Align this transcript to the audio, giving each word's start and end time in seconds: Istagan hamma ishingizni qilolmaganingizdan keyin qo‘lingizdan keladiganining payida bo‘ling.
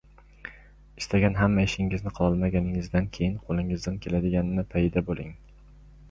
Istagan 1.01 1.35
hamma 1.39 1.65
ishingizni 1.67 2.13
qilolmaganingizdan 2.19 3.09
keyin 3.17 3.35
qo‘lingizdan 3.49 3.99
keladiganining 4.05 4.65
payida 4.73 5.05
bo‘ling. 5.11 5.37